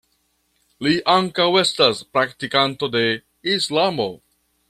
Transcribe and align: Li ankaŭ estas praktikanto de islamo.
Li 0.85 0.93
ankaŭ 1.15 1.45
estas 1.61 2.01
praktikanto 2.17 2.91
de 2.97 3.05
islamo. 3.59 4.11